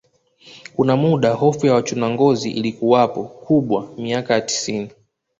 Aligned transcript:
Kuna 0.75 0.95
muda 0.97 1.33
hofu 1.33 1.65
ya 1.67 1.73
wachuna 1.73 2.09
ngozi 2.09 2.51
ilikuwapo 2.51 3.23
kubwa 3.23 3.89
miaka 3.97 4.33
ya 4.33 4.41
tisini 4.41 4.89